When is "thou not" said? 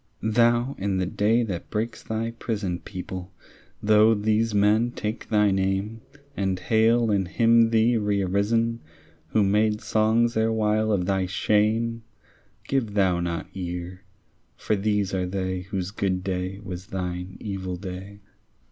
12.95-13.45